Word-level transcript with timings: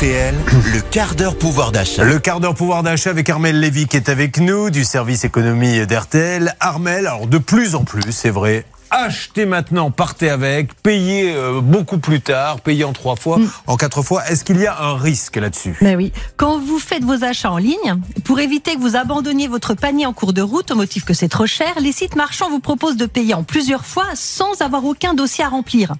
RTL, 0.00 0.34
le 0.72 0.80
quart 0.80 1.14
d'heure 1.14 1.36
pouvoir 1.36 1.72
d'achat. 1.72 2.04
Le 2.04 2.18
quart 2.18 2.40
d'heure 2.40 2.54
pouvoir 2.54 2.82
d'achat 2.82 3.10
avec 3.10 3.28
Armel 3.28 3.60
Lévy 3.60 3.86
qui 3.86 3.98
est 3.98 4.08
avec 4.08 4.38
nous 4.38 4.70
du 4.70 4.82
service 4.82 5.24
économie 5.24 5.86
d'RTL. 5.86 6.54
Armel, 6.58 7.06
alors 7.06 7.26
de 7.26 7.36
plus 7.36 7.74
en 7.74 7.84
plus, 7.84 8.10
c'est 8.10 8.30
vrai, 8.30 8.64
achetez 8.90 9.46
maintenant, 9.46 9.90
partez 9.90 10.30
avec, 10.30 10.74
payez 10.82 11.32
euh, 11.34 11.60
beaucoup 11.60 11.98
plus 11.98 12.20
tard, 12.20 12.60
payez 12.60 12.84
en 12.84 12.92
trois 12.92 13.16
fois, 13.16 13.38
en 13.66 13.76
quatre 13.76 14.02
fois. 14.02 14.26
Est-ce 14.26 14.44
qu'il 14.44 14.60
y 14.60 14.66
a 14.66 14.82
un 14.82 14.96
risque 14.96 15.36
là-dessus? 15.36 15.76
Ben 15.80 15.96
oui. 15.96 16.12
Quand 16.36 16.58
vous 16.58 16.78
faites 16.78 17.04
vos 17.04 17.24
achats 17.24 17.50
en 17.50 17.58
ligne, 17.58 17.96
pour 18.24 18.40
éviter 18.40 18.74
que 18.74 18.80
vous 18.80 18.96
abandonniez 18.96 19.48
votre 19.48 19.74
panier 19.74 20.06
en 20.06 20.12
cours 20.12 20.32
de 20.32 20.42
route 20.42 20.70
au 20.70 20.76
motif 20.76 21.04
que 21.04 21.14
c'est 21.14 21.28
trop 21.28 21.46
cher, 21.46 21.74
les 21.80 21.92
sites 21.92 22.16
marchands 22.16 22.50
vous 22.50 22.60
proposent 22.60 22.96
de 22.96 23.06
payer 23.06 23.34
en 23.34 23.44
plusieurs 23.44 23.84
fois 23.84 24.06
sans 24.14 24.60
avoir 24.60 24.84
aucun 24.84 25.14
dossier 25.14 25.44
à 25.44 25.48
remplir. 25.48 25.92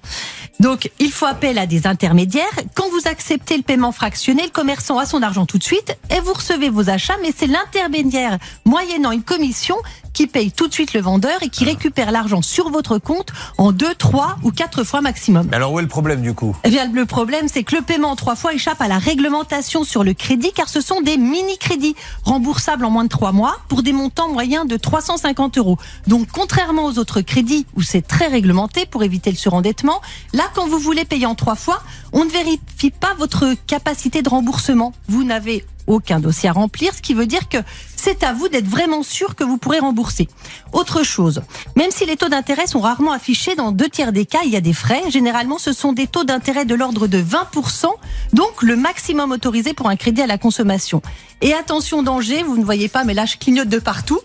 Donc, 0.59 0.91
il 0.99 1.11
faut 1.11 1.25
appel 1.25 1.57
à 1.57 1.65
des 1.65 1.87
intermédiaires. 1.87 2.45
Quand 2.75 2.89
vous 2.91 3.07
acceptez 3.09 3.57
le 3.57 3.63
paiement 3.63 3.91
fractionné, 3.91 4.43
le 4.43 4.49
commerçant 4.49 4.99
a 4.99 5.05
son 5.05 5.23
argent 5.23 5.45
tout 5.45 5.57
de 5.57 5.63
suite 5.63 5.97
et 6.15 6.19
vous 6.19 6.33
recevez 6.33 6.69
vos 6.69 6.89
achats, 6.89 7.17
mais 7.21 7.31
c'est 7.35 7.47
l'intermédiaire, 7.47 8.37
moyennant 8.65 9.11
une 9.11 9.23
commission, 9.23 9.75
qui 10.13 10.27
paye 10.27 10.51
tout 10.51 10.67
de 10.67 10.73
suite 10.73 10.93
le 10.93 11.01
vendeur 11.01 11.41
et 11.41 11.49
qui 11.49 11.63
récupère 11.65 12.11
l'argent 12.11 12.41
sur 12.41 12.69
votre 12.69 12.97
compte 12.97 13.29
en 13.57 13.71
deux, 13.71 13.95
trois 13.95 14.37
ou 14.43 14.51
quatre 14.51 14.83
fois 14.83 15.01
maximum. 15.01 15.47
Mais 15.49 15.55
alors 15.55 15.71
où 15.73 15.79
est 15.79 15.83
le 15.83 15.87
problème 15.87 16.21
du 16.21 16.33
coup? 16.33 16.55
Eh 16.63 16.69
bien, 16.69 16.91
le 16.91 17.05
problème, 17.05 17.47
c'est 17.47 17.63
que 17.63 17.75
le 17.75 17.81
paiement 17.81 18.11
en 18.11 18.15
trois 18.15 18.35
fois 18.35 18.53
échappe 18.53 18.81
à 18.81 18.87
la 18.87 18.97
réglementation 18.97 19.83
sur 19.83 20.03
le 20.03 20.13
crédit, 20.13 20.51
car 20.53 20.69
ce 20.69 20.81
sont 20.81 21.01
des 21.01 21.17
mini-crédits 21.17 21.95
remboursables 22.23 22.85
en 22.85 22.89
moins 22.89 23.03
de 23.05 23.09
trois 23.09 23.31
mois 23.31 23.57
pour 23.69 23.83
des 23.83 23.93
montants 23.93 24.29
moyens 24.29 24.67
de 24.67 24.77
350 24.77 25.57
euros. 25.57 25.77
Donc, 26.07 26.27
contrairement 26.31 26.85
aux 26.85 26.99
autres 26.99 27.21
crédits 27.21 27.65
où 27.75 27.81
c'est 27.81 28.05
très 28.05 28.27
réglementé 28.27 28.85
pour 28.85 29.03
éviter 29.03 29.31
le 29.31 29.37
surendettement, 29.37 30.01
là, 30.33 30.40
quand 30.53 30.67
vous 30.67 30.79
voulez 30.79 31.05
payer 31.05 31.25
en 31.25 31.35
trois 31.35 31.55
fois, 31.55 31.83
on 32.13 32.25
ne 32.25 32.29
vérifie 32.29 32.91
pas 32.91 33.13
votre 33.15 33.55
capacité 33.67 34.21
de 34.21 34.29
remboursement. 34.29 34.93
Vous 35.07 35.23
n'avez 35.23 35.65
aucun 35.87 36.19
dossier 36.19 36.49
à 36.49 36.53
remplir, 36.53 36.93
ce 36.93 37.01
qui 37.01 37.13
veut 37.13 37.25
dire 37.25 37.49
que 37.49 37.57
c'est 38.01 38.23
à 38.23 38.33
vous 38.33 38.49
d'être 38.49 38.67
vraiment 38.67 39.03
sûr 39.03 39.35
que 39.35 39.43
vous 39.43 39.57
pourrez 39.57 39.77
rembourser. 39.77 40.27
Autre 40.73 41.03
chose, 41.03 41.43
même 41.75 41.91
si 41.91 42.07
les 42.07 42.17
taux 42.17 42.29
d'intérêt 42.29 42.65
sont 42.65 42.79
rarement 42.79 43.11
affichés, 43.11 43.53
dans 43.53 43.71
deux 43.71 43.89
tiers 43.89 44.11
des 44.11 44.25
cas, 44.25 44.39
il 44.43 44.49
y 44.49 44.55
a 44.55 44.61
des 44.61 44.73
frais. 44.73 45.03
Généralement, 45.09 45.59
ce 45.59 45.71
sont 45.71 45.93
des 45.93 46.07
taux 46.07 46.23
d'intérêt 46.23 46.65
de 46.65 46.73
l'ordre 46.73 47.05
de 47.05 47.21
20%, 47.21 47.85
donc 48.33 48.63
le 48.63 48.75
maximum 48.75 49.31
autorisé 49.31 49.73
pour 49.73 49.87
un 49.87 49.95
crédit 49.95 50.23
à 50.23 50.27
la 50.27 50.39
consommation. 50.39 51.03
Et 51.43 51.53
attention 51.53 52.03
danger, 52.03 52.43
vous 52.43 52.57
ne 52.57 52.63
voyez 52.63 52.87
pas, 52.87 53.03
mais 53.03 53.13
là 53.13 53.25
je 53.25 53.35
clignote 53.35 53.67
de 53.67 53.79
partout. 53.79 54.19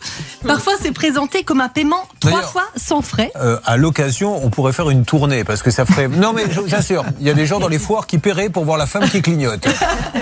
Parfois, 0.47 0.75
c'est 0.81 0.93
présenté 0.93 1.45
comme 1.45 1.61
un 1.61 1.69
paiement 1.69 2.07
trois 2.21 2.43
fois 2.43 2.65
sans 2.77 3.03
frais. 3.03 3.33
Euh, 3.37 3.59
à 3.65 3.77
l'occasion, 3.77 4.45
on 4.45 4.51
pourrait 4.51 4.73
faire 4.73 4.91
une 4.91 5.05
tournée 5.05 5.43
parce 5.45 5.63
que 5.63 5.71
ça 5.71 5.87
ferait. 5.87 6.09
Non, 6.09 6.33
mais 6.33 6.45
je 6.51 6.61
vous 6.61 6.75
assure, 6.75 7.05
il 7.21 7.27
y 7.27 7.31
a 7.31 7.35
des 7.35 7.47
gens 7.47 7.59
dans 7.59 7.69
les 7.69 7.79
foires 7.79 8.07
qui 8.07 8.19
paieraient 8.19 8.51
pour 8.51 8.65
voir 8.65 8.77
la 8.77 8.87
femme 8.87 9.09
qui 9.09 9.23
clignote. 9.23 9.67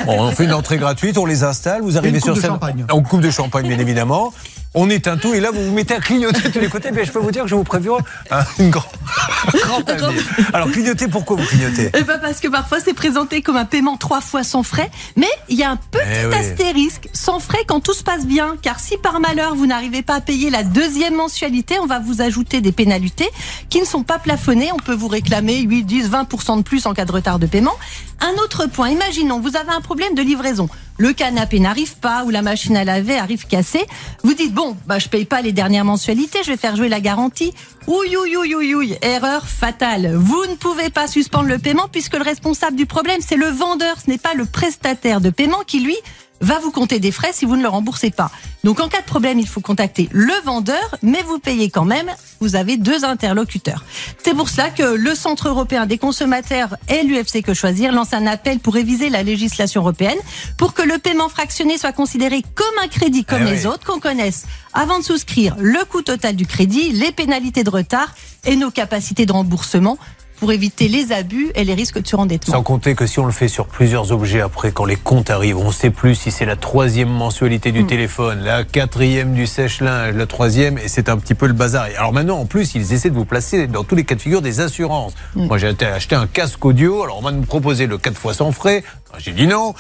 Bon, 0.07 0.21
on 0.21 0.31
fait 0.33 0.45
une 0.45 0.53
entrée 0.53 0.77
gratuite, 0.77 1.19
on 1.19 1.27
les 1.27 1.45
installe, 1.45 1.83
vous 1.83 1.97
arrivez 1.97 2.21
sur 2.21 2.37
scène. 2.37 2.51
champagne. 2.51 2.85
On 2.93 3.03
coupe 3.03 3.21
de 3.21 3.31
champagne, 3.31 3.44
bien 3.49 3.79
évidemment. 3.79 4.33
On 4.77 4.91
éteint 4.91 5.17
tout 5.17 5.33
et 5.35 5.39
là, 5.39 5.53
vous 5.53 5.65
vous 5.67 5.73
mettez 5.73 5.95
à 5.95 6.01
clignoter 6.01 6.41
de 6.43 6.49
tous 6.49 6.59
les 6.59 6.69
côtés. 6.69 6.91
Mais 6.91 7.05
je 7.05 7.13
peux 7.13 7.21
vous 7.21 7.31
dire 7.31 7.45
que 7.45 7.49
je 7.49 7.55
vous 7.55 7.63
préviens 7.63 7.93
un 8.33 8.43
une 8.59 8.71
grand, 8.71 8.91
grand 9.55 9.89
avenir. 9.89 10.21
Alors, 10.53 10.69
clignoter, 10.69 11.07
pourquoi 11.07 11.37
vous 11.37 11.45
clignotez? 11.45 11.91
Eh 11.97 12.03
ben 12.03 12.19
parce 12.21 12.41
que 12.41 12.49
parfois 12.49 12.81
c'est 12.81 12.93
présenté 12.93 13.41
comme 13.41 13.57
un 13.57 13.67
paiement 13.67 13.97
trois 13.97 14.21
fois 14.21 14.43
sans 14.43 14.65
frais, 14.65 14.91
mais 15.15 15.29
il 15.49 15.57
y 15.57 15.63
a 15.63 15.71
un 15.71 15.77
petit 15.77 16.03
Eh 16.23 16.27
oui. 16.27 16.35
astérisque 16.35 17.09
sans 17.13 17.39
frais 17.39 17.61
quand 17.69 17.79
tout 17.79 17.95
se 17.95 18.03
passe 18.03 18.27
bien, 18.27 18.57
car 18.63 18.81
si 18.81 18.97
par 18.97 19.21
malheur 19.21 19.55
vous 19.55 19.67
n'arrivez 19.67 20.03
pas 20.03 20.15
à 20.17 20.21
payer 20.21 20.51
la 20.51 20.65
deuxième 20.65 21.15
mensualité, 21.15 21.77
on 21.81 21.87
va 21.87 22.01
vous 22.01 22.21
ajouter 22.21 22.61
des 22.61 22.73
pénalités 22.73 23.29
qui 23.71 23.79
ne 23.79 23.87
sont 23.87 24.03
pas 24.03 24.19
plafonnées. 24.19 24.71
On 24.73 24.79
peut 24.79 24.95
vous 24.95 25.07
réclamer 25.09 25.61
8, 25.61 25.85
10, 25.85 26.11
20% 26.11 26.57
de 26.59 26.63
plus 26.63 26.87
en 26.87 26.95
cas 26.95 27.05
de 27.05 27.13
retard 27.13 27.39
de 27.39 27.47
paiement. 27.47 27.77
Un 28.21 28.33
autre 28.43 28.67
point, 28.67 28.89
imaginons 28.91 29.39
vous 29.39 29.55
avez 29.57 29.71
un 29.71 29.81
problème 29.81 30.17
de 30.17 30.23
livraison. 30.23 30.69
Le 30.97 31.13
canapé 31.13 31.59
n'arrive 31.59 31.97
pas 31.97 32.25
ou 32.25 32.31
la 32.31 32.43
machine 32.43 32.77
à 32.77 32.85
laver 32.85 33.19
arrive 33.19 33.47
cassée. 33.47 33.85
Vous 34.23 34.35
dites 34.35 34.55
bon, 34.55 34.77
bah 34.87 34.99
je 34.99 35.09
paye 35.09 35.25
pas 35.25 35.43
les 35.43 35.53
dernières 35.53 35.85
mensualités, 35.85 36.39
je 36.45 36.51
vais 36.51 36.57
faire 36.57 36.77
jouer 36.77 36.89
la 36.89 37.01
garantie. 37.01 37.53
Ouille 37.87 38.17
ouille 38.17 38.37
ouille 38.37 38.55
ouille 38.55 38.75
ouille, 38.75 38.99
erreur 39.03 39.47
fatale. 39.47 40.15
Vous 40.15 40.47
ne 40.49 40.55
pouvez 40.55 40.91
pas 40.91 41.09
suspendre 41.09 41.49
le 41.49 41.59
paiement 41.59 41.89
puisque 41.91 42.15
le 42.15 42.23
responsable 42.23 42.77
du 42.77 42.87
problème 42.87 43.21
c'est 43.21 43.37
le 43.37 43.49
vendeur, 43.49 43.97
ce 44.05 44.11
n'est 44.11 44.19
pas 44.19 44.35
le 44.35 44.45
prestataire 44.45 45.21
de 45.21 45.31
paiement 45.31 45.63
qui 45.67 45.81
lui 45.81 45.97
va 46.41 46.59
vous 46.59 46.71
compter 46.71 46.99
des 46.99 47.13
frais 47.13 47.31
si 47.33 47.45
vous 47.45 47.57
ne 47.57 47.63
le 47.63 47.69
remboursez 47.69 48.11
pas. 48.11 48.31
Donc 48.65 48.81
en 48.81 48.89
cas 48.89 49.01
de 49.01 49.07
problème, 49.07 49.39
il 49.39 49.47
faut 49.47 49.61
contacter 49.61 50.09
le 50.13 50.33
vendeur, 50.45 50.97
mais 51.03 51.23
vous 51.23 51.39
payez 51.39 51.71
quand 51.71 51.85
même. 51.85 52.11
Vous 52.41 52.57
avez 52.57 52.77
deux 52.77 53.05
interlocuteurs. 53.05 53.85
C'est 54.23 54.35
pour 54.35 54.49
cela 54.49 54.71
que 54.71 54.83
le 54.83 55.15
Centre 55.15 55.49
européen 55.49 55.87
des 55.87 55.99
consommateurs 55.99 56.77
et 56.89 57.03
l'UFC 57.03 57.43
Que 57.43 57.55
Choisir 57.55 57.93
lancent 57.93 58.13
un 58.15 58.27
appel 58.27 58.59
pour 58.59 58.75
réviser 58.75 59.09
la 59.11 59.23
législation 59.23 59.81
européenne 59.83 60.19
pour 60.59 60.75
que 60.75 60.83
le 60.83 60.99
paiement 60.99 61.29
fractionné 61.29 61.79
soit 61.79 61.93
considéré 61.93 62.43
comme 62.55 62.67
un 62.83 62.89
crédit 62.89 63.25
comme 63.25 63.47
Eh 63.47 63.51
les 63.51 63.61
oui. 63.61 63.67
autres, 63.67 63.85
qu'on 63.87 64.01
connaisse 64.01 64.45
avant 64.73 64.99
de 64.99 65.05
souscrire 65.05 65.57
le 65.59 65.85
coût 65.85 66.03
total 66.03 66.37
du 66.37 66.47
crédit, 66.47 66.91
les 66.93 67.13
pénalités 67.13 67.65
de 67.65 67.71
retard 67.71 68.15
et 68.45 68.57
nos 68.57 68.71
capacités 68.71 69.25
de 69.27 69.33
remboursement 69.33 69.99
pour 70.39 70.53
éviter 70.53 70.89
les 70.89 71.13
abus 71.13 71.51
et 71.55 71.65
les 71.65 71.75
risques 71.75 72.01
de 72.01 72.07
surendettement. 72.07 72.55
Sans 72.55 72.63
compter 72.63 72.95
que 72.95 73.07
si 73.07 73.19
on 73.19 73.27
le 73.27 73.33
fait 73.33 73.49
sur 73.49 73.67
plusieurs 73.67 74.13
objets 74.13 74.41
après, 74.41 74.73
quand 74.73 74.85
les 74.85 74.97
comptes 74.97 75.31
arrivent, 75.31 75.59
on 75.59 75.69
ne 75.69 75.73
sait 75.73 75.91
plus 75.91 76.15
si 76.15 76.31
c'est 76.31 76.45
la 76.45 76.57
troisième 76.57 77.09
mensualité 77.09 77.73
du 77.73 77.87
téléphone, 77.87 78.41
la 78.41 78.65
quatrième 78.65 79.35
du 79.35 79.47
sèche-linge, 79.47 80.15
la 80.15 80.27
troisième, 80.27 80.79
et 80.79 80.89
c'est 80.89 81.09
un 81.09 81.17
petit 81.17 81.35
peu 81.35 81.47
le 81.47 81.53
bazar. 81.53 81.89
Et 81.89 81.97
alors 81.97 82.13
maintenant, 82.13 82.39
en 82.39 82.47
plus, 82.47 82.75
ils 82.75 82.93
essaient 82.93 83.11
de 83.11 83.15
vous 83.15 83.25
placer 83.25 83.67
dans 83.67 83.85
tous 83.85 83.95
les 83.95 84.05
cas 84.05 84.15
de 84.15 84.21
figure 84.21 84.43
des 84.43 84.61
assurances. 84.61 85.15
Moi, 85.35 85.59
j'ai 85.59 85.71
été 85.71 85.87
acheter 85.87 86.15
un 86.17 86.27
casque 86.27 86.65
audio, 86.65 87.03
alors 87.03 87.19
on 87.19 87.23
va 87.23 87.33
me 87.33 87.45
proposer 87.45 87.87
le 87.87 87.99
4 87.99 88.19
fois 88.19 88.35
sans 88.35 88.53
frais. 88.53 88.85
J'ai 89.19 89.33
dit 89.33 89.47
non. 89.47 89.75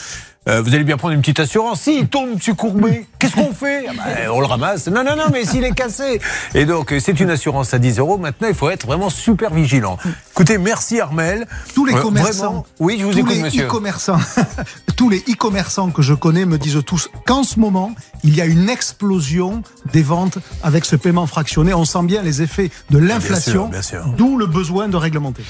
Euh, 0.46 0.60
vous 0.60 0.74
allez 0.74 0.84
bien 0.84 0.98
prendre 0.98 1.14
une 1.14 1.20
petite 1.22 1.40
assurance. 1.40 1.80
Si 1.82 1.98
il 2.00 2.06
tombe, 2.08 2.34
monsieur 2.34 2.52
Courbet, 2.52 3.06
qu'est-ce 3.18 3.34
qu'on 3.34 3.54
fait? 3.54 3.86
Ah 3.88 3.92
bah, 3.96 4.02
On 4.32 4.40
le 4.40 4.46
ramasse. 4.46 4.88
Non, 4.88 5.02
non, 5.02 5.16
non, 5.16 5.24
mais 5.32 5.46
s'il 5.46 5.64
est 5.64 5.72
cassé. 5.74 6.20
Et 6.54 6.66
donc, 6.66 6.92
euh, 6.92 7.00
c'est 7.00 7.18
une 7.18 7.30
assurance 7.30 7.72
à 7.72 7.78
10 7.78 7.98
euros. 7.98 8.18
Maintenant, 8.18 8.48
il 8.48 8.54
faut 8.54 8.68
être 8.68 8.86
vraiment 8.86 9.08
super 9.08 9.54
vigilant. 9.54 9.96
Écoutez, 10.32 10.58
merci 10.58 11.00
Armel. 11.00 11.46
Tous 11.74 11.86
les 11.86 11.94
Euh, 11.94 12.00
commerçants, 12.02 12.32
vraiment. 12.44 12.66
Oui, 12.78 12.96
je 13.00 13.04
vous 13.06 13.12
tous 13.12 13.18
écoute, 13.20 13.32
les 13.34 13.42
monsieur. 13.42 13.64
e-commerçants, 13.66 14.18
tous 14.96 15.08
les 15.08 15.20
e-commerçants 15.20 15.90
que 15.90 16.02
je 16.02 16.12
connais 16.12 16.44
me 16.44 16.58
disent 16.58 16.82
tous 16.86 17.08
qu'en 17.26 17.42
ce 17.42 17.58
moment, 17.58 17.92
il 18.22 18.34
y 18.36 18.42
a 18.42 18.44
une 18.44 18.68
explosion 18.68 19.62
des 19.94 20.02
ventes 20.02 20.36
avec 20.62 20.84
ce 20.84 20.96
paiement 20.96 21.26
fractionné. 21.26 21.72
On 21.72 21.86
sent 21.86 22.02
bien 22.04 22.20
les 22.22 22.42
effets 22.42 22.70
de 22.90 22.98
l'inflation, 22.98 23.68
bien 23.68 23.80
sûr. 23.82 24.04
d'où 24.18 24.36
le 24.36 24.46
besoin 24.46 24.88
de 24.88 24.96
réglementer. 24.98 25.42